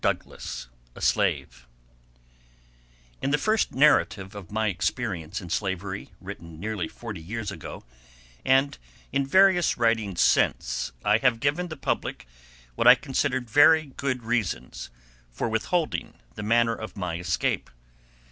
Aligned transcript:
My 0.03 0.09
Escape 0.09 0.71
from 0.95 1.01
Slavery 1.03 1.47
In 3.21 3.29
the 3.29 3.37
first 3.37 3.71
narrative 3.73 4.33
of 4.33 4.51
my 4.51 4.65
experience 4.65 5.39
in 5.39 5.51
slavery, 5.51 6.09
written 6.19 6.59
nearly 6.59 6.87
forty 6.87 7.21
years 7.21 7.51
ago, 7.51 7.83
and 8.43 8.79
in 9.11 9.27
various 9.27 9.77
writings 9.77 10.19
since, 10.19 10.91
I 11.05 11.19
have 11.19 11.39
given 11.39 11.67
the 11.67 11.77
public 11.77 12.25
what 12.73 12.87
I 12.87 12.95
considered 12.95 13.47
very 13.47 13.93
good 13.95 14.23
reasons 14.23 14.89
for 15.29 15.47
withholding 15.47 16.15
the 16.33 16.41
manner 16.41 16.73
of 16.73 16.97
my 16.97 17.19
escape. 17.19 17.69